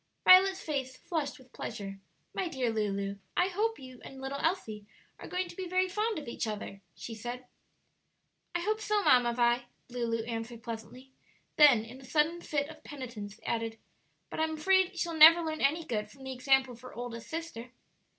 [0.25, 1.99] Violet's face flushed with pleasure.
[2.33, 4.67] "My dear Lulu, I hope you and little Else
[5.19, 7.45] are going to be very fond of each other," she said.
[8.55, 11.11] "I hope so, Mamma Vi," Lulu answered, pleasantly;
[11.57, 13.77] then, in a sudden fit of penitence, added,
[14.31, 17.69] "but I'm afraid she'll never learn any good from the example of her oldest sister."